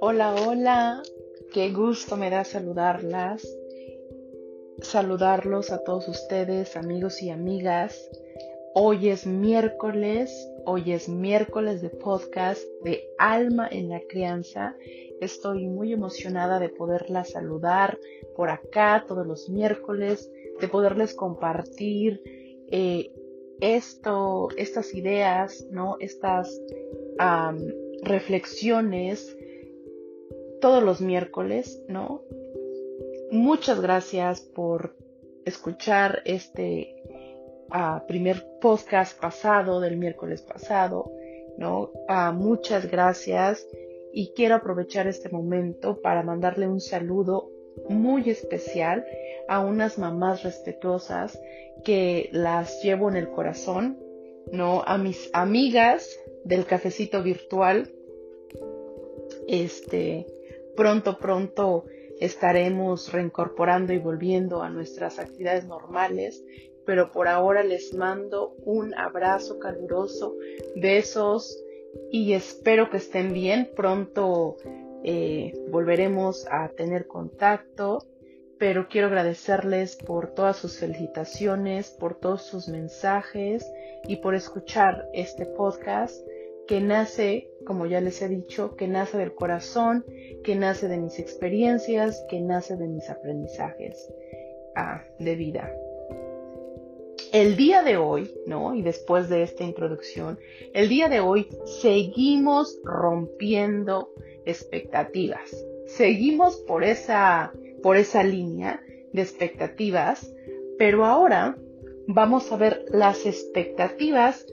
[0.00, 1.02] Hola, hola,
[1.52, 3.46] qué gusto me da saludarlas,
[4.80, 8.10] saludarlos a todos ustedes, amigos y amigas.
[8.74, 14.76] Hoy es miércoles, hoy es miércoles de podcast de Alma en la Crianza.
[15.20, 17.98] Estoy muy emocionada de poderla saludar
[18.34, 22.22] por acá todos los miércoles, de poderles compartir
[22.70, 23.12] eh,
[23.60, 25.96] esto, estas ideas, ¿no?
[26.00, 26.60] Estas
[28.02, 29.36] reflexiones
[30.60, 32.22] todos los miércoles, ¿no?
[33.30, 34.96] Muchas gracias por
[35.44, 36.94] escuchar este
[37.70, 41.12] ah, primer podcast pasado del miércoles pasado,
[41.58, 41.90] ¿no?
[42.08, 43.66] Ah, muchas gracias
[44.12, 47.50] y quiero aprovechar este momento para mandarle un saludo
[47.88, 49.04] muy especial
[49.48, 51.38] a unas mamás respetuosas
[51.84, 53.98] que las llevo en el corazón,
[54.52, 54.82] ¿no?
[54.86, 56.08] A mis amigas
[56.44, 57.90] del cafecito virtual,
[59.46, 60.26] este,
[60.76, 61.84] Pronto, pronto
[62.18, 66.44] estaremos reincorporando y volviendo a nuestras actividades normales,
[66.84, 70.36] pero por ahora les mando un abrazo caluroso,
[70.74, 71.62] besos
[72.10, 73.70] y espero que estén bien.
[73.76, 74.56] Pronto
[75.04, 78.06] eh, volveremos a tener contacto,
[78.58, 83.70] pero quiero agradecerles por todas sus felicitaciones, por todos sus mensajes
[84.08, 86.16] y por escuchar este podcast
[86.66, 90.06] que nace, como ya les he dicho, que nace del corazón,
[90.42, 94.10] que nace de mis experiencias, que nace de mis aprendizajes
[94.74, 95.70] ah, de vida.
[97.32, 98.74] El día de hoy, ¿no?
[98.74, 100.38] Y después de esta introducción,
[100.72, 101.48] el día de hoy
[101.82, 104.10] seguimos rompiendo
[104.46, 105.64] expectativas.
[105.86, 108.80] Seguimos por esa, por esa línea
[109.12, 110.32] de expectativas,
[110.78, 111.56] pero ahora
[112.06, 114.46] vamos a ver las expectativas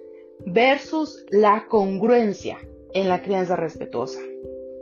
[0.45, 2.57] versus la congruencia
[2.93, 4.19] en la crianza respetuosa.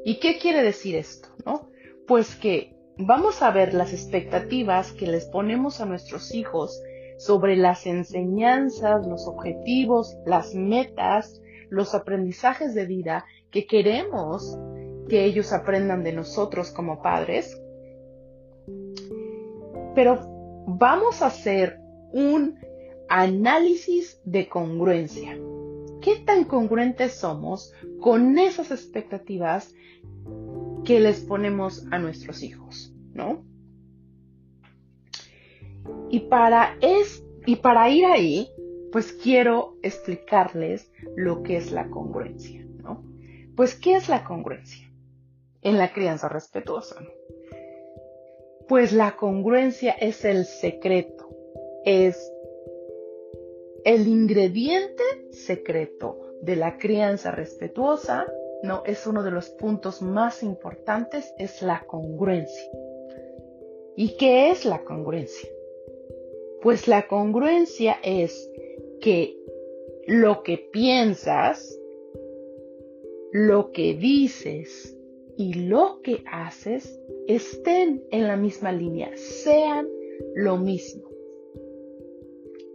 [0.05, 1.29] ¿Y qué quiere decir esto?
[1.45, 1.69] ¿no?
[2.07, 6.81] Pues que vamos a ver las expectativas que les ponemos a nuestros hijos
[7.17, 14.57] sobre las enseñanzas, los objetivos, las metas, los aprendizajes de vida que queremos
[15.09, 17.59] que ellos aprendan de nosotros como padres.
[19.95, 21.79] Pero vamos a hacer
[22.13, 22.57] un
[23.09, 25.37] análisis de congruencia.
[26.01, 29.73] ¿Qué tan congruentes somos con esas expectativas
[30.85, 32.93] que les ponemos a nuestros hijos?
[33.13, 33.43] ¿No?
[36.09, 38.49] Y para, es, y para ir ahí,
[38.91, 43.03] pues quiero explicarles lo que es la congruencia, ¿no?
[43.55, 44.88] Pues, ¿qué es la congruencia
[45.61, 46.95] en la crianza respetuosa?
[48.67, 51.29] Pues la congruencia es el secreto,
[51.85, 52.31] es
[53.83, 58.31] el ingrediente secreto de la crianza respetuosa,
[58.61, 62.69] no es uno de los puntos más importantes, es la congruencia.
[63.95, 65.49] ¿Y qué es la congruencia?
[66.61, 68.51] Pues la congruencia es
[69.01, 69.37] que
[70.07, 71.77] lo que piensas,
[73.31, 74.98] lo que dices
[75.39, 79.87] y lo que haces estén en la misma línea, sean
[80.35, 81.09] lo mismo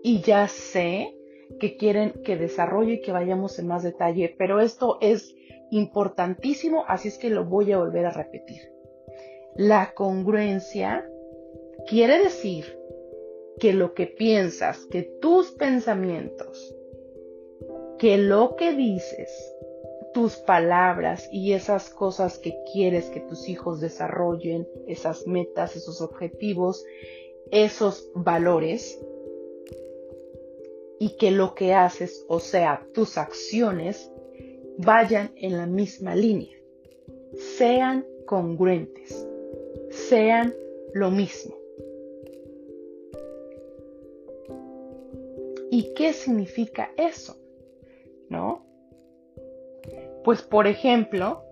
[0.02, 1.14] y ya sé
[1.60, 5.36] que quieren que desarrolle y que vayamos en más detalle, pero esto es
[5.70, 8.62] importantísimo, así es que lo voy a volver a repetir.
[9.56, 11.06] La congruencia
[11.86, 12.78] quiere decir
[13.60, 16.74] que lo que piensas, que tus pensamientos,
[17.98, 19.54] que lo que dices,
[20.14, 26.84] tus palabras y esas cosas que quieres que tus hijos desarrollen, esas metas, esos objetivos,
[27.50, 28.98] esos valores,
[30.98, 34.10] y que lo que haces, o sea, tus acciones,
[34.78, 36.56] vayan en la misma línea,
[37.58, 39.26] sean congruentes,
[39.90, 40.54] sean
[40.94, 41.56] lo mismo.
[45.70, 47.36] ¿Y qué significa eso?
[48.28, 48.63] ¿No?
[50.24, 51.44] Pues por ejemplo,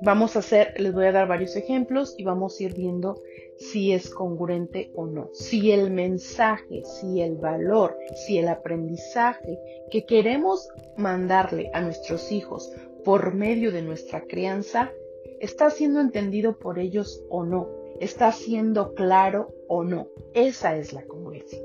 [0.00, 3.20] vamos a hacer, les voy a dar varios ejemplos y vamos a ir viendo
[3.58, 9.58] si es congruente o no, si el mensaje, si el valor, si el aprendizaje
[9.90, 12.72] que queremos mandarle a nuestros hijos
[13.04, 14.92] por medio de nuestra crianza
[15.40, 17.68] está siendo entendido por ellos o no,
[18.00, 20.08] está siendo claro o no.
[20.32, 21.58] Esa es la congruencia.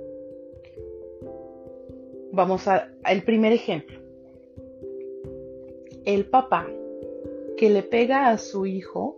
[2.34, 4.05] Vamos al primer ejemplo.
[6.06, 6.68] El papá
[7.58, 9.18] que le pega a su hijo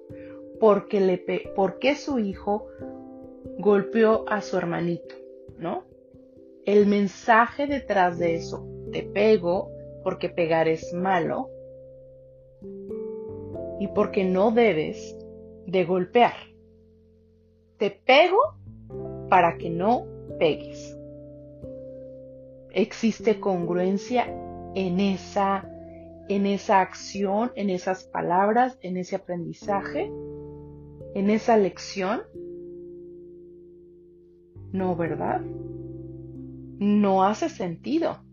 [0.59, 2.67] porque, le porque su hijo
[3.59, 5.15] golpeó a su hermanito,
[5.57, 5.83] ¿no?
[6.67, 9.71] el mensaje detrás de eso, te pego
[10.03, 11.49] porque pegar es malo
[13.79, 15.17] y porque no debes
[15.65, 16.33] de golpear.
[17.77, 18.37] Te pego
[19.29, 20.05] para que no
[20.39, 20.97] pegues.
[22.71, 24.25] Existe congruencia
[24.75, 25.71] en esa
[26.29, 30.11] en esa acción, en esas palabras, en ese aprendizaje,
[31.13, 32.21] en esa lección.
[34.71, 35.41] No, ¿verdad?
[36.79, 38.23] No hace sentido.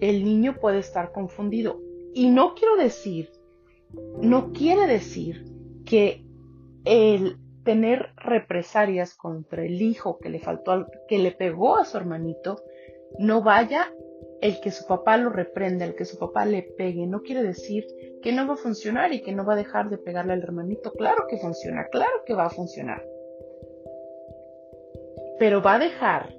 [0.00, 1.80] El niño puede estar confundido.
[2.12, 3.30] Y no quiero decir,
[4.20, 5.44] no quiere decir
[5.84, 6.26] que
[6.84, 12.62] el tener represalias contra el hijo que le faltó, que le pegó a su hermanito,
[13.18, 13.92] no vaya
[14.40, 17.86] el que su papá lo reprende, el que su papá le pegue, no quiere decir
[18.22, 20.92] que no va a funcionar y que no va a dejar de pegarle al hermanito.
[20.92, 23.06] Claro que funciona, claro que va a funcionar.
[25.38, 26.34] Pero va a dejar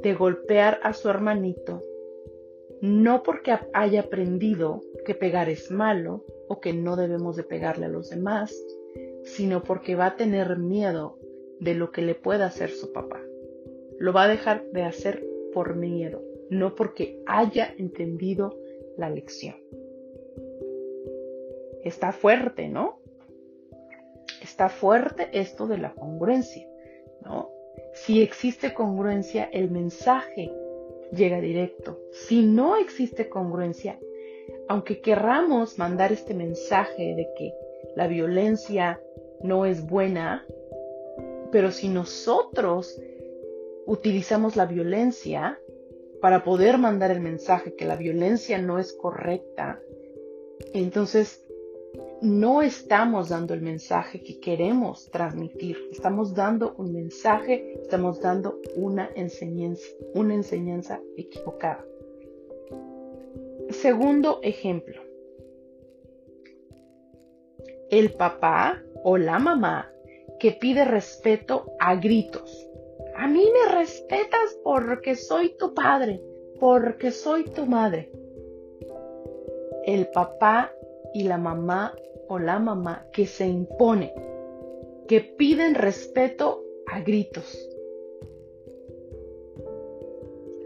[0.00, 1.82] de golpear a su hermanito,
[2.80, 7.90] no porque haya aprendido que pegar es malo o que no debemos de pegarle a
[7.90, 8.54] los demás,
[9.24, 11.18] sino porque va a tener miedo
[11.60, 13.20] de lo que le pueda hacer su papá.
[13.98, 18.58] Lo va a dejar de hacer por miedo no porque haya entendido
[18.96, 19.56] la lección.
[21.82, 22.98] Está fuerte, ¿no?
[24.42, 26.68] Está fuerte esto de la congruencia,
[27.22, 27.50] ¿no?
[27.94, 30.52] Si existe congruencia, el mensaje
[31.12, 31.98] llega directo.
[32.12, 33.98] Si no existe congruencia,
[34.68, 37.54] aunque querramos mandar este mensaje de que
[37.96, 39.00] la violencia
[39.42, 40.46] no es buena,
[41.50, 43.00] pero si nosotros
[43.86, 45.58] utilizamos la violencia
[46.22, 49.80] para poder mandar el mensaje que la violencia no es correcta,
[50.72, 51.44] entonces
[52.20, 55.76] no estamos dando el mensaje que queremos transmitir.
[55.90, 59.84] Estamos dando un mensaje, estamos dando una enseñanza,
[60.14, 61.84] una enseñanza equivocada.
[63.70, 65.02] Segundo ejemplo.
[67.90, 69.90] El papá o la mamá
[70.38, 72.68] que pide respeto a gritos
[73.16, 76.22] a mí me respetas porque soy tu padre,
[76.58, 78.10] porque soy tu madre.
[79.84, 80.72] El papá
[81.12, 81.94] y la mamá
[82.28, 84.14] o la mamá que se impone,
[85.08, 87.68] que piden respeto a gritos.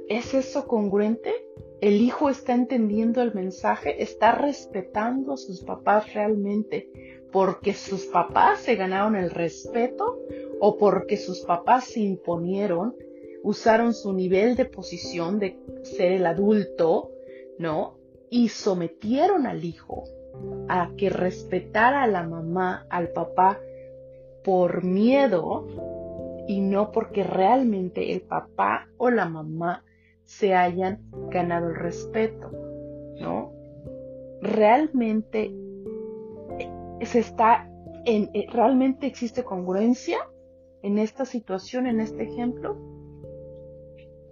[0.09, 1.33] ¿Es eso congruente?
[1.81, 4.03] ¿El hijo está entendiendo el mensaje?
[4.03, 10.19] ¿Está respetando a sus papás realmente porque sus papás se ganaron el respeto
[10.61, 12.95] o porque sus papás se imponieron,
[13.43, 17.11] usaron su nivel de posición de ser el adulto,
[17.59, 17.99] ¿no?
[18.31, 20.05] Y sometieron al hijo
[20.69, 23.61] a que respetara a la mamá, al papá,
[24.45, 25.67] por miedo
[26.47, 29.85] y no porque realmente el papá o la mamá
[30.25, 31.01] se hayan
[31.31, 32.51] ganado el respeto,
[33.21, 33.53] ¿no?
[34.41, 35.53] Realmente
[37.03, 37.69] se está
[38.09, 40.19] eh, realmente existe congruencia
[40.83, 42.77] en esta situación, en este ejemplo?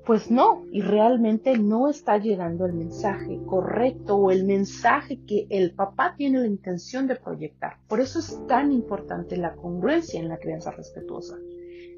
[0.07, 5.75] Pues no, y realmente no está llegando el mensaje correcto o el mensaje que el
[5.75, 7.79] papá tiene la intención de proyectar.
[7.89, 11.37] Por eso es tan importante la congruencia en la crianza respetuosa.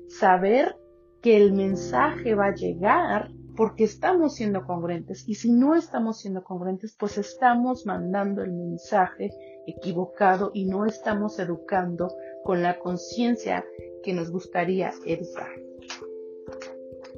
[0.08, 0.76] Saber
[1.20, 6.44] que el mensaje va a llegar porque estamos siendo congruentes y si no estamos siendo
[6.44, 9.30] congruentes, pues estamos mandando el mensaje
[9.66, 13.64] equivocado y no estamos educando con la conciencia
[14.02, 15.48] que nos gustaría educar.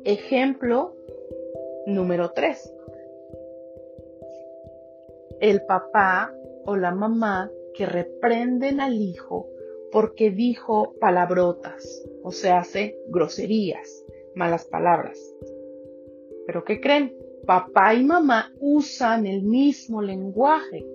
[0.04, 0.94] Ejemplo
[1.86, 2.74] número 3.
[5.40, 6.32] El papá
[6.64, 9.48] o la mamá que reprenden al hijo
[9.92, 14.04] porque dijo palabrotas, o sea, hace groserías,
[14.34, 15.18] malas palabras.
[16.48, 17.14] Pero ¿qué creen?
[17.46, 20.86] Papá y mamá usan el mismo lenguaje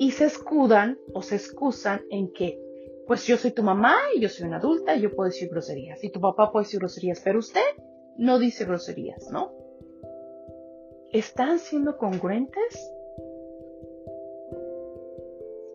[0.00, 2.60] y se escudan o se excusan en que
[3.06, 6.02] pues yo soy tu mamá y yo soy una adulta y yo puedo decir groserías.
[6.02, 7.60] Y tu papá puede decir groserías, pero usted
[8.16, 9.52] no dice groserías, ¿no?
[11.12, 12.90] ¿Están siendo congruentes?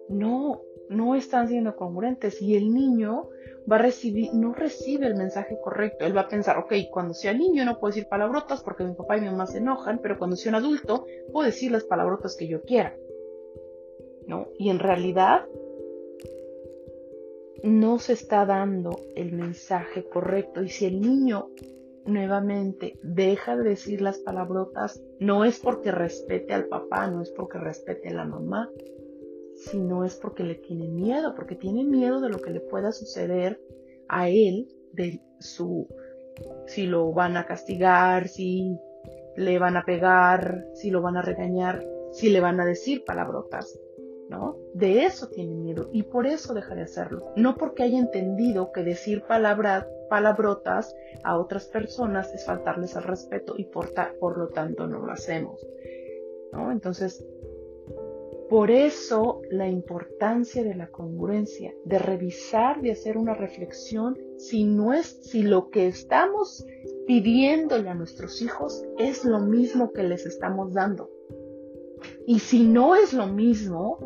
[0.09, 2.41] No, no están siendo congruentes.
[2.41, 3.29] Y el niño
[3.71, 6.05] va a recibir, no recibe el mensaje correcto.
[6.05, 9.17] Él va a pensar, ok, cuando sea niño no puedo decir palabrotas porque mi papá
[9.17, 12.47] y mi mamá se enojan, pero cuando sea un adulto puedo decir las palabrotas que
[12.47, 12.95] yo quiera.
[14.27, 14.47] ¿No?
[14.57, 15.45] Y en realidad
[17.63, 20.63] no se está dando el mensaje correcto.
[20.63, 21.49] Y si el niño
[22.05, 27.57] nuevamente deja de decir las palabrotas, no es porque respete al papá, no es porque
[27.57, 28.69] respete a la mamá,
[29.59, 33.59] sino es porque le tiene miedo, porque tiene miedo de lo que le pueda suceder
[34.07, 35.87] a él de su
[36.67, 38.77] si lo van a castigar, si
[39.35, 43.79] le van a pegar, si lo van a regañar, si le van a decir palabrotas,
[44.29, 44.57] ¿no?
[44.73, 47.33] De eso tiene miedo y por eso deja de hacerlo.
[47.35, 53.55] No porque haya entendido que decir palabra, palabrotas a otras personas es faltarles al respeto
[53.57, 55.65] y por, por lo tanto no lo hacemos,
[56.53, 56.71] ¿no?
[56.71, 57.25] Entonces,
[58.49, 64.91] por eso la importancia de la congruencia, de revisar, de hacer una reflexión si no
[64.93, 66.65] es, si lo que estamos
[67.05, 71.11] pidiéndole a nuestros hijos es lo mismo que les estamos dando.
[72.25, 73.99] Y si no es lo mismo,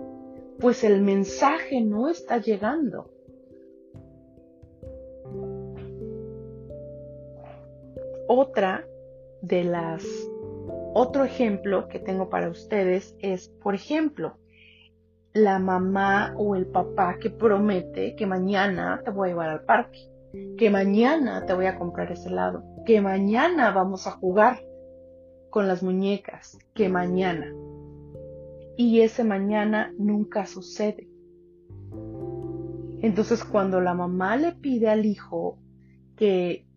[0.59, 3.09] pues el mensaje no está llegando.
[8.27, 8.85] Otra
[9.41, 10.03] de las
[10.93, 14.37] otro ejemplo que tengo para ustedes es, por ejemplo,
[15.33, 20.07] la mamá o el papá que promete que mañana te voy a llevar al parque,
[20.57, 24.63] que mañana te voy a comprar ese helado, que mañana vamos a jugar
[25.49, 27.51] con las muñecas, que mañana.
[28.77, 31.07] Y ese mañana nunca sucede.
[33.01, 35.57] Entonces cuando la mamá le pide al hijo
[36.15, 36.67] que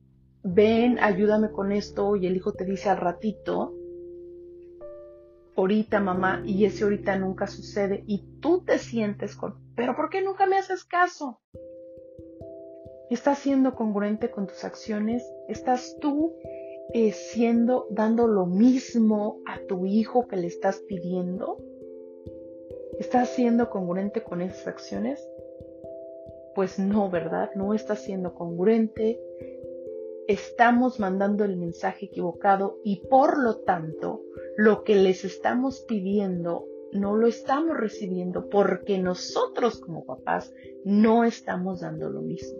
[0.43, 3.75] ven, ayúdame con esto y el hijo te dice al ratito,
[5.57, 10.23] ahorita mamá y ese ahorita nunca sucede y tú te sientes con, pero ¿por qué
[10.23, 11.41] nunca me haces caso?
[13.09, 15.25] ¿Estás siendo congruente con tus acciones?
[15.49, 16.35] ¿Estás tú
[16.93, 21.59] eh, siendo, dando lo mismo a tu hijo que le estás pidiendo?
[22.99, 25.25] ¿Estás siendo congruente con esas acciones?
[26.55, 27.51] Pues no, ¿verdad?
[27.55, 29.21] No estás siendo congruente.
[30.27, 34.26] Estamos mandando el mensaje equivocado y por lo tanto
[34.57, 40.53] lo que les estamos pidiendo no lo estamos recibiendo porque nosotros como papás
[40.85, 42.59] no estamos dando lo mismo.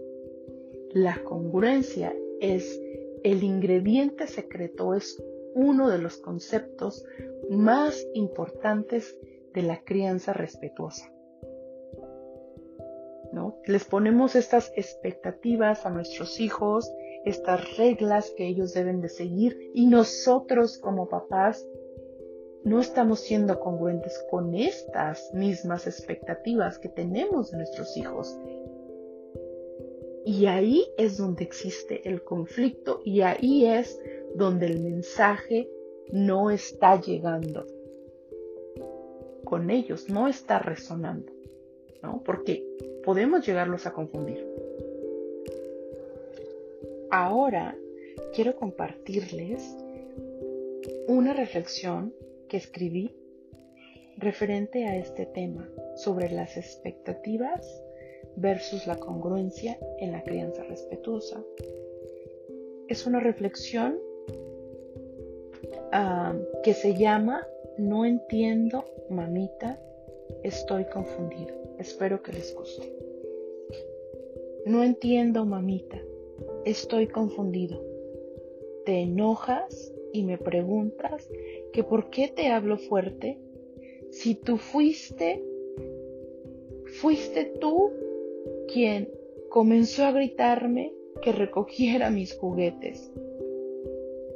[0.91, 2.81] La congruencia es
[3.23, 5.23] el ingrediente secreto, es
[5.55, 7.05] uno de los conceptos
[7.49, 9.17] más importantes
[9.55, 11.11] de la crianza respetuosa.
[13.33, 13.59] ¿No?
[13.67, 16.93] Les ponemos estas expectativas a nuestros hijos,
[17.25, 21.67] estas reglas que ellos deben de seguir y nosotros como papás
[22.67, 28.37] no estamos siendo congruentes con estas mismas expectativas que tenemos de nuestros hijos.
[30.25, 34.01] Y ahí es donde existe el conflicto y ahí es
[34.35, 35.71] donde el mensaje
[36.11, 37.67] no está llegando.
[39.45, 41.33] Con ellos no está resonando,
[42.03, 42.21] ¿no?
[42.25, 42.67] Porque
[43.05, 44.45] podemos llegarlos a confundir.
[47.13, 47.79] Ahora
[48.35, 49.63] quiero compartirles
[51.07, 52.13] una reflexión
[52.49, 53.15] que escribí
[54.19, 57.83] referente a este tema sobre las expectativas
[58.37, 61.43] versus la congruencia en la crianza respetuosa.
[62.89, 63.99] Es una reflexión
[65.93, 67.47] ah, que se llama
[67.79, 69.81] No entiendo, mamita,
[70.43, 71.55] estoy confundido.
[71.79, 72.93] Espero que les guste.
[74.65, 76.01] No entiendo, mamita,
[76.65, 77.81] estoy confundido.
[78.85, 81.29] ¿Te enojas y me preguntas
[81.73, 83.39] que por qué te hablo fuerte,
[84.11, 85.43] si tú fuiste,
[87.01, 87.91] fuiste tú
[88.73, 89.09] quien
[89.51, 90.93] comenzó a gritarme
[91.23, 93.13] que recogiera mis juguetes.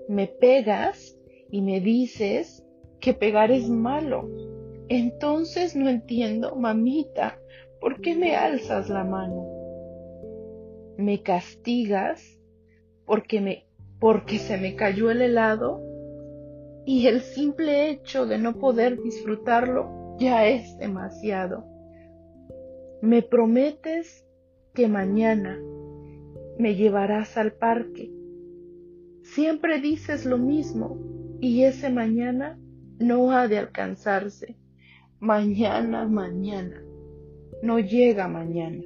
[0.09, 1.19] Me pegas
[1.51, 2.65] y me dices
[3.01, 4.29] que pegar es malo.
[4.89, 7.39] Entonces no entiendo, mamita,
[7.81, 9.47] ¿por qué me alzas la mano?
[10.97, 12.39] Me castigas
[13.07, 13.67] porque me
[14.01, 15.83] porque se me cayó el helado
[16.87, 21.65] y el simple hecho de no poder disfrutarlo ya es demasiado.
[23.03, 24.27] Me prometes
[24.75, 25.59] que mañana
[26.59, 28.13] me llevarás al parque.
[29.23, 30.99] Siempre dices lo mismo
[31.41, 32.59] y ese mañana
[32.99, 34.57] no ha de alcanzarse.
[35.19, 36.83] Mañana, mañana.
[37.63, 38.83] No llega mañana.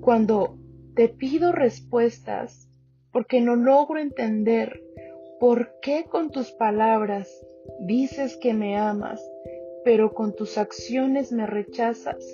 [0.00, 0.58] Cuando
[0.94, 2.67] te pido respuestas
[3.18, 4.80] porque no logro entender
[5.40, 7.44] por qué con tus palabras
[7.80, 9.20] dices que me amas,
[9.84, 12.24] pero con tus acciones me rechazas.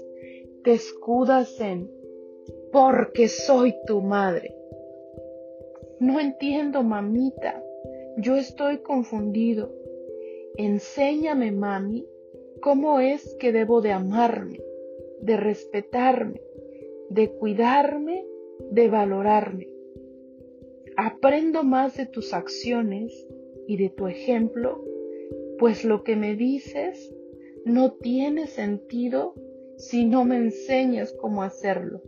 [0.62, 1.90] Te escudas en
[2.70, 4.54] porque soy tu madre.
[6.00, 7.64] No entiendo, mamita.
[8.18, 9.72] Yo estoy confundido.
[10.58, 12.06] Enséñame, mami,
[12.60, 14.60] cómo es que debo de amarme,
[15.22, 16.42] de respetarme,
[17.08, 18.26] de cuidarme,
[18.70, 19.73] de valorarme.
[20.96, 23.26] Aprendo más de tus acciones
[23.66, 24.84] y de tu ejemplo,
[25.58, 27.14] pues lo que me dices
[27.64, 29.34] no tiene sentido
[29.76, 32.02] si no me enseñas cómo hacerlo?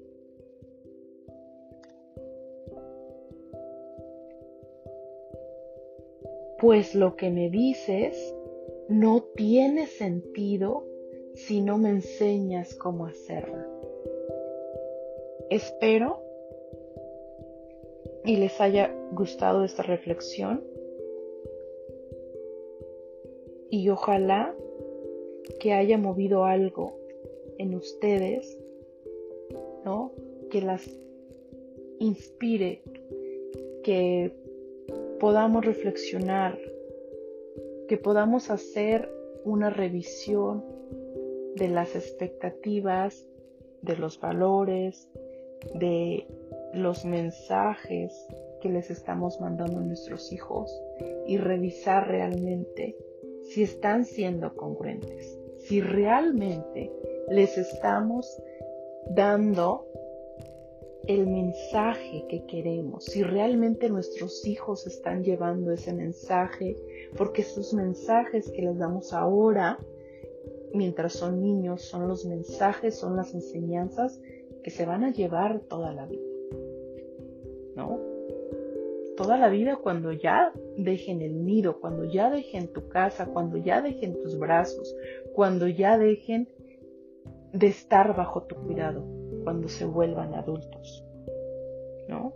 [6.58, 8.34] Pues lo que me dices
[8.88, 10.84] no tiene sentido
[11.34, 13.58] si no me enseñas cómo hacerlo.
[15.50, 16.25] Espero
[18.26, 20.64] y les haya gustado esta reflexión
[23.70, 24.52] y ojalá
[25.60, 26.98] que haya movido algo
[27.58, 28.58] en ustedes,
[29.84, 30.12] ¿no?
[30.50, 30.90] Que las
[32.00, 32.82] inspire,
[33.84, 34.32] que
[35.20, 36.58] podamos reflexionar,
[37.88, 39.08] que podamos hacer
[39.44, 40.64] una revisión
[41.54, 43.24] de las expectativas,
[43.82, 45.08] de los valores,
[45.74, 46.26] de
[46.76, 48.26] los mensajes
[48.60, 50.70] que les estamos mandando a nuestros hijos
[51.26, 52.96] y revisar realmente
[53.42, 56.92] si están siendo congruentes, si realmente
[57.28, 58.42] les estamos
[59.10, 59.86] dando
[61.06, 66.76] el mensaje que queremos, si realmente nuestros hijos están llevando ese mensaje,
[67.16, 69.78] porque esos mensajes que les damos ahora,
[70.74, 74.20] mientras son niños, son los mensajes, son las enseñanzas
[74.64, 76.35] que se van a llevar toda la vida.
[77.76, 78.00] ¿No?
[79.16, 83.80] Toda la vida cuando ya dejen el nido, cuando ya dejen tu casa, cuando ya
[83.80, 84.94] dejen tus brazos,
[85.34, 86.48] cuando ya dejen
[87.52, 89.04] de estar bajo tu cuidado,
[89.44, 91.04] cuando se vuelvan adultos.
[92.08, 92.34] ¿No?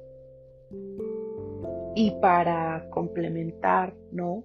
[1.94, 4.44] Y para complementar, ¿no?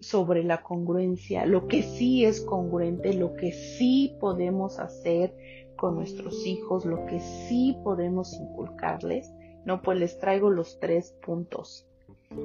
[0.00, 5.34] Sobre la congruencia, lo que sí es congruente, lo que sí podemos hacer
[5.76, 9.32] con nuestros hijos, lo que sí podemos inculcarles,
[9.64, 11.86] no, pues les traigo los tres puntos.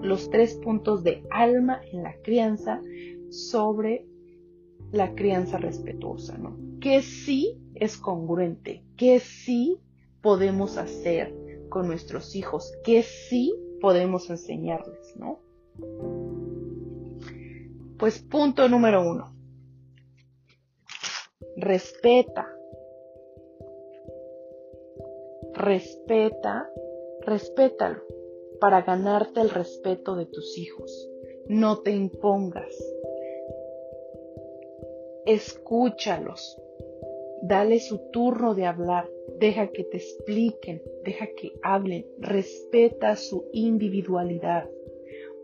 [0.01, 2.81] Los tres puntos de alma en la crianza
[3.29, 4.05] sobre
[4.91, 6.57] la crianza respetuosa, ¿no?
[6.79, 9.79] Que sí es congruente, que sí
[10.21, 11.35] podemos hacer
[11.69, 15.39] con nuestros hijos, que sí podemos enseñarles, ¿no?
[17.97, 19.35] Pues punto número uno.
[21.57, 22.47] Respeta.
[25.53, 26.67] Respeta
[27.25, 28.03] Respétalo
[28.59, 31.09] para ganarte el respeto de tus hijos.
[31.47, 32.75] No te impongas.
[35.25, 36.61] Escúchalos.
[37.41, 39.09] Dale su turno de hablar.
[39.39, 40.83] Deja que te expliquen.
[41.03, 42.05] Deja que hablen.
[42.19, 44.69] Respeta su individualidad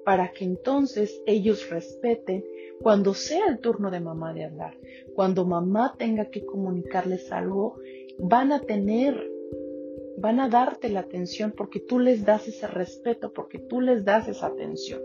[0.04, 2.44] para que entonces ellos respeten
[2.82, 4.78] cuando sea el turno de mamá de hablar.
[5.15, 7.80] Cuando mamá tenga que comunicarles algo,
[8.17, 9.31] van a tener
[10.22, 14.28] van a darte la atención porque tú les das ese respeto, porque tú les das
[14.28, 15.02] esa atención.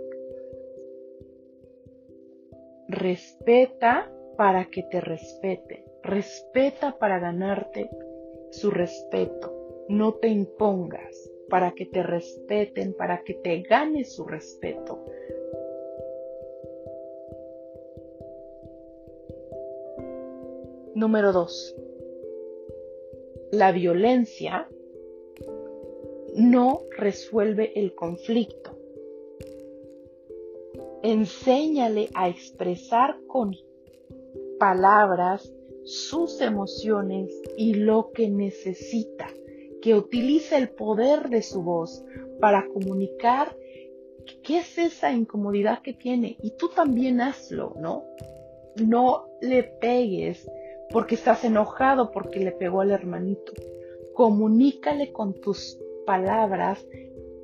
[2.88, 5.84] Respeta para que te respete.
[6.02, 7.90] Respeta para ganarte
[8.50, 9.86] su respeto.
[9.88, 15.04] No te impongas para que te respeten, para que te ganes su respeto.
[20.94, 21.76] Número 2.
[23.52, 24.68] La violencia
[26.36, 28.78] no resuelve el conflicto.
[31.02, 33.56] Enséñale a expresar con
[34.58, 35.50] palabras
[35.84, 39.28] sus emociones y lo que necesita,
[39.80, 42.04] que utilice el poder de su voz
[42.40, 43.56] para comunicar
[44.42, 46.36] qué es esa incomodidad que tiene.
[46.42, 48.04] Y tú también hazlo, ¿no?
[48.76, 50.50] No le pegues
[50.90, 53.52] porque estás enojado porque le pegó al hermanito.
[54.12, 56.86] Comunícale con tus palabras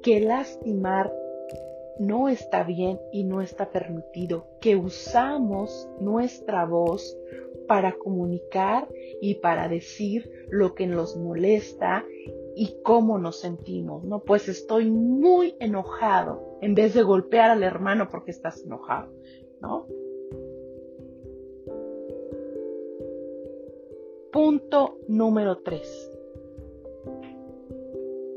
[0.03, 1.12] que lastimar
[1.98, 7.16] no está bien y no está permitido, que usamos nuestra voz
[7.68, 8.88] para comunicar
[9.20, 12.05] y para decir lo que nos molesta
[12.57, 14.20] y cómo nos sentimos, ¿no?
[14.20, 19.12] Pues estoy muy enojado en vez de golpear al hermano porque estás enojado,
[19.61, 19.87] ¿no?
[24.33, 26.12] Punto número 3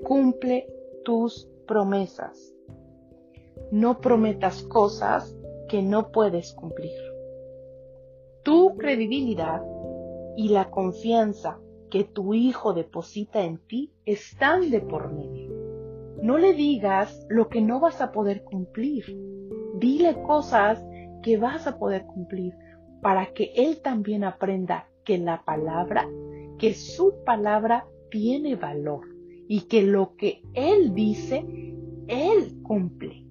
[0.05, 0.67] cumple
[1.03, 2.53] tus promesas.
[3.71, 5.35] No prometas cosas
[5.67, 6.93] que no puedes cumplir.
[8.43, 9.63] Tu credibilidad
[10.37, 15.51] y la confianza que tu hijo deposita en ti están de por medio.
[16.21, 19.05] No le digas lo que no vas a poder cumplir.
[19.79, 20.85] Dile cosas
[21.23, 22.53] que vas a poder cumplir
[23.01, 26.07] para que él también aprenda que la palabra,
[26.59, 29.14] que su palabra tiene valor
[29.47, 31.45] y que lo que Él dice,
[32.07, 33.23] Él cumple.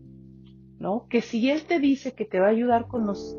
[0.78, 1.06] ¿No?
[1.08, 3.38] Que si Él te dice que te va a ayudar con los,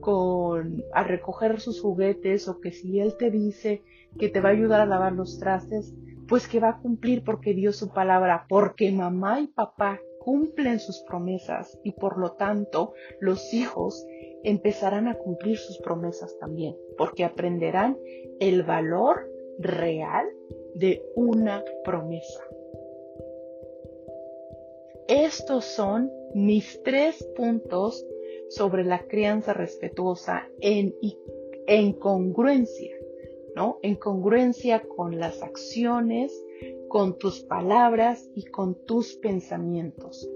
[0.00, 3.82] con a recoger sus juguetes o que si él te dice
[4.18, 5.94] que te va a ayudar a lavar los trastes,
[6.26, 11.00] pues que va a cumplir porque dio su palabra, porque mamá y papá cumplen sus
[11.06, 14.06] promesas y por lo tanto los hijos
[14.44, 17.96] empezarán a cumplir sus promesas también, porque aprenderán
[18.40, 19.28] el valor
[19.58, 20.26] real
[20.74, 22.44] de una promesa.
[25.08, 28.04] Estos son mis tres puntos
[28.50, 30.94] sobre la crianza respetuosa en,
[31.66, 32.94] en congruencia,
[33.56, 33.78] ¿no?
[33.82, 36.32] En congruencia con las acciones,
[36.88, 40.28] con tus palabras y con tus pensamientos.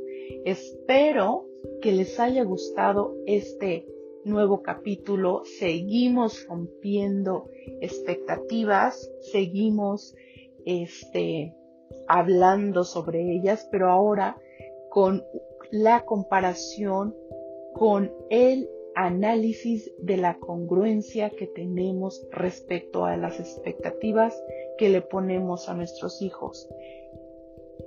[0.45, 1.47] Espero
[1.81, 3.87] que les haya gustado este
[4.25, 5.43] nuevo capítulo.
[5.45, 7.49] Seguimos rompiendo
[7.81, 10.15] expectativas, seguimos
[10.65, 11.55] este,
[12.09, 14.37] hablando sobre ellas, pero ahora
[14.91, 15.25] con
[15.71, 17.15] la comparación
[17.75, 24.41] con el análisis de la congruencia que tenemos respecto a las expectativas
[24.77, 26.69] que le ponemos a nuestros hijos.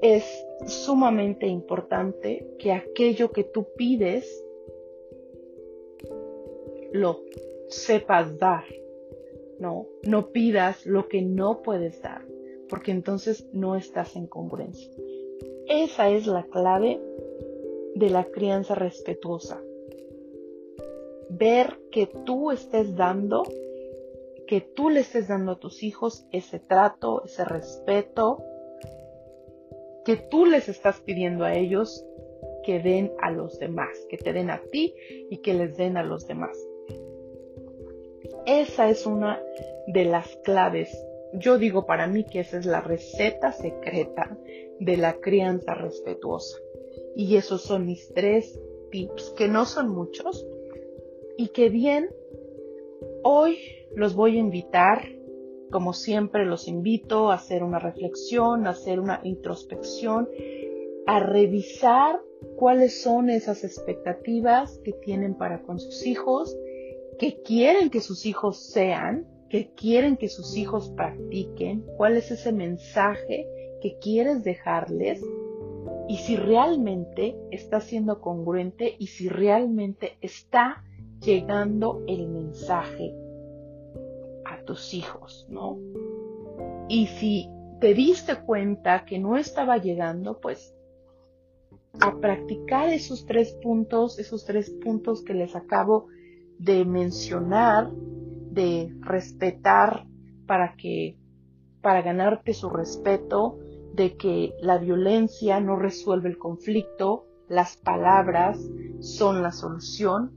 [0.02, 0.26] Es
[0.66, 4.44] sumamente importante que aquello que tú pides
[6.96, 7.22] lo
[7.70, 8.64] sepas dar,
[9.60, 12.26] no, no pidas lo que no puedes dar,
[12.70, 14.92] porque entonces no estás en congruencia.
[15.68, 17.02] Esa es la clave
[17.96, 19.62] de la crianza respetuosa.
[21.30, 23.44] Ver que tú estés dando,
[24.48, 28.44] que tú le estés dando a tus hijos ese trato, ese respeto,
[30.06, 32.06] que tú les estás pidiendo a ellos
[32.64, 34.94] que den a los demás, que te den a ti
[35.30, 36.58] y que les den a los demás.
[38.46, 39.42] Esa es una
[39.88, 40.96] de las claves.
[41.34, 44.38] Yo digo para mí que esa es la receta secreta
[44.80, 46.58] de la crianza respetuosa.
[47.16, 48.60] Y esos son mis tres
[48.92, 50.46] tips, que no son muchos,
[51.38, 52.10] y que bien,
[53.24, 53.58] hoy
[53.96, 55.10] los voy a invitar,
[55.72, 60.30] como siempre los invito a hacer una reflexión, a hacer una introspección,
[61.08, 62.22] a revisar
[62.58, 66.56] cuáles son esas expectativas que tienen para con sus hijos,
[67.20, 72.52] que quieren que sus hijos sean, que quieren que sus hijos practiquen, cuál es ese
[72.52, 73.48] mensaje
[73.82, 75.24] que quieres dejarles
[76.08, 80.84] y si realmente está siendo congruente y si realmente está
[81.22, 83.14] llegando el mensaje
[84.46, 85.80] a tus hijos, ¿no?
[86.88, 87.50] Y si
[87.80, 90.76] te diste cuenta que no estaba llegando, pues
[92.00, 96.08] a practicar esos tres puntos, esos tres puntos que les acabo
[96.60, 100.06] de mencionar, de respetar
[100.46, 101.18] para que,
[101.82, 103.60] para ganarte su respeto,
[103.94, 108.60] de que la violencia no resuelve el conflicto, las palabras
[109.00, 110.32] son la solución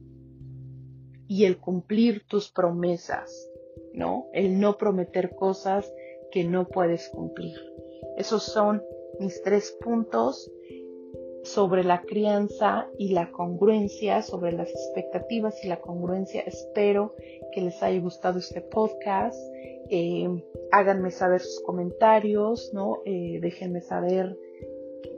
[1.26, 3.50] y el cumplir tus promesas,
[3.92, 4.26] ¿no?
[4.33, 5.90] El no prometer cosas
[6.31, 7.57] que no puedes cumplir.
[8.16, 8.83] Esos son
[9.18, 10.50] mis tres puntos
[11.42, 16.42] sobre la crianza y la congruencia, sobre las expectativas y la congruencia.
[16.42, 17.14] Espero
[17.53, 19.38] que les haya gustado este podcast.
[19.90, 20.29] Eh,
[20.70, 23.01] háganme saber sus comentarios, ¿no?
[23.07, 24.37] Eh, déjenme saber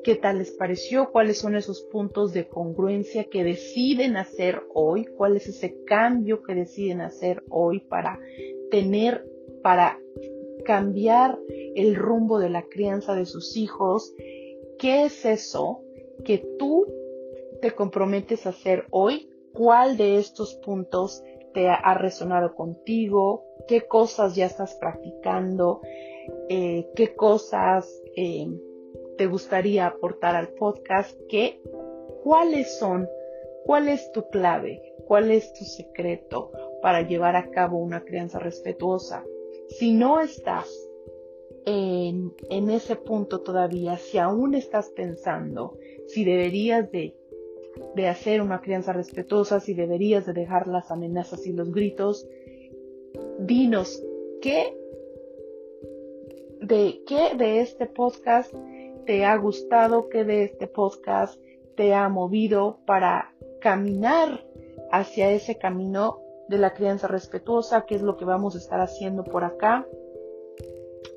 [0.04, 5.36] qué tal les pareció, cuáles son esos puntos de congruencia que deciden hacer hoy, cuál
[5.36, 8.18] es ese cambio que deciden hacer hoy para
[8.70, 9.26] tener,
[9.62, 9.98] para
[10.64, 11.38] cambiar
[11.74, 14.14] el rumbo de la crianza de sus hijos.
[14.78, 15.82] ¿Qué es eso
[16.22, 16.86] que tú
[17.60, 19.28] te comprometes a hacer hoy?
[19.52, 23.44] ¿Cuál de estos puntos te ha resonado contigo?
[23.66, 25.80] ¿Qué cosas ya estás practicando?
[26.48, 28.46] Eh, ¿Qué cosas eh,
[29.16, 31.18] te gustaría aportar al podcast?
[31.28, 31.60] ¿Qué,
[32.22, 33.08] ¿Cuáles son?
[33.64, 34.82] ¿Cuál es tu clave?
[35.06, 36.52] ¿Cuál es tu secreto
[36.82, 39.24] para llevar a cabo una crianza respetuosa?
[39.68, 40.68] Si no estás
[41.66, 45.76] en, en, ese punto todavía, si aún estás pensando
[46.12, 47.16] si deberías de,
[47.94, 52.26] de, hacer una crianza respetuosa, si deberías de dejar las amenazas y los gritos,
[53.38, 54.02] dinos
[54.40, 54.76] qué
[56.60, 58.54] de qué de este podcast
[59.06, 61.40] te ha gustado, qué de este podcast
[61.76, 64.44] te ha movido para caminar
[64.92, 69.24] hacia ese camino de la crianza respetuosa, que es lo que vamos a estar haciendo
[69.24, 69.86] por acá.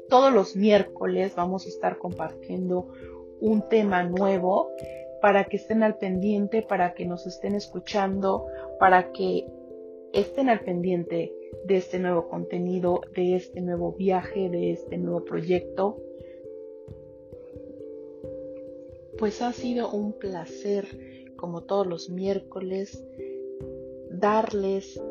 [0.10, 2.89] Todos los miércoles vamos a estar compartiendo
[3.43, 4.71] un tema nuevo
[5.21, 8.45] para que estén al pendiente, para que nos estén escuchando,
[8.79, 9.45] para que
[10.13, 11.34] estén al pendiente
[11.65, 15.97] de este nuevo contenido, de este nuevo viaje, de este nuevo proyecto.
[19.17, 20.86] Pues ha sido un placer,
[21.36, 23.06] como todos los miércoles,
[24.10, 25.01] darles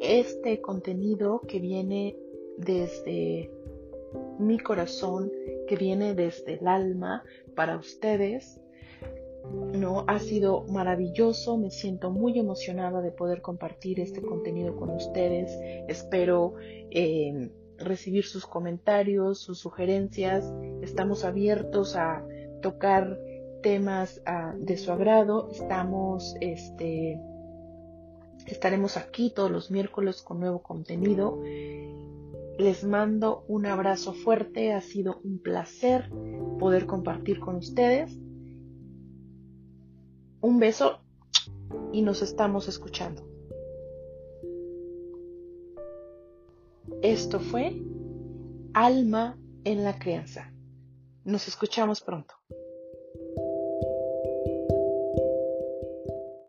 [0.00, 2.16] este contenido que viene
[2.56, 3.48] desde
[4.40, 5.30] mi corazón,
[5.66, 7.22] que viene desde el alma
[7.54, 8.60] para ustedes.
[9.74, 15.58] No, ha sido maravilloso, me siento muy emocionada de poder compartir este contenido con ustedes.
[15.88, 20.52] Espero eh, recibir sus comentarios, sus sugerencias.
[20.82, 22.24] Estamos abiertos a
[22.60, 23.18] tocar
[23.62, 25.48] temas ah, de su agrado.
[25.50, 27.18] Estamos, este,
[28.46, 31.40] estaremos aquí todos los miércoles con nuevo contenido.
[32.62, 34.72] Les mando un abrazo fuerte.
[34.72, 36.08] Ha sido un placer
[36.60, 38.16] poder compartir con ustedes.
[40.40, 41.00] Un beso
[41.92, 43.26] y nos estamos escuchando.
[47.02, 47.82] Esto fue
[48.74, 50.52] Alma en la Crianza.
[51.24, 52.36] Nos escuchamos pronto.